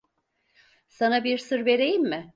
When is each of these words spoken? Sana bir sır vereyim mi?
Sana 0.87 1.23
bir 1.23 1.37
sır 1.37 1.65
vereyim 1.65 2.03
mi? 2.03 2.29